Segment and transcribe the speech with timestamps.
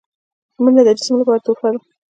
[0.63, 1.79] منډه د جسم لپاره تحفه ده